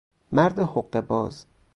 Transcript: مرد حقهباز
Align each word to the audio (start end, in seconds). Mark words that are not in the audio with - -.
مرد 0.31 0.59
حقهباز 0.59 1.45